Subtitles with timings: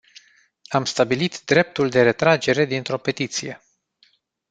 [0.67, 3.61] Am stabilit dreptul de retragere dintr-o petiție.